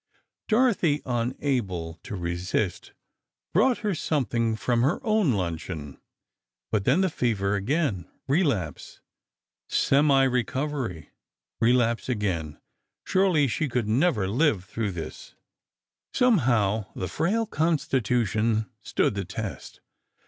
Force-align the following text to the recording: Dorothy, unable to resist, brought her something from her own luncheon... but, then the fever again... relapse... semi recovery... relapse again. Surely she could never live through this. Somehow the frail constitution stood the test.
Dorothy, 0.47 1.03
unable 1.05 1.99
to 2.05 2.15
resist, 2.15 2.93
brought 3.53 3.77
her 3.85 3.93
something 3.93 4.55
from 4.55 4.81
her 4.81 4.99
own 5.05 5.33
luncheon... 5.33 6.01
but, 6.71 6.85
then 6.85 7.01
the 7.01 7.09
fever 7.11 7.53
again... 7.53 8.09
relapse... 8.27 8.99
semi 9.69 10.23
recovery... 10.23 11.11
relapse 11.59 12.09
again. 12.09 12.59
Surely 13.03 13.45
she 13.47 13.69
could 13.69 13.87
never 13.87 14.27
live 14.27 14.65
through 14.65 14.93
this. 14.93 15.35
Somehow 16.15 16.87
the 16.95 17.07
frail 17.07 17.45
constitution 17.45 18.71
stood 18.81 19.13
the 19.13 19.23
test. 19.23 19.81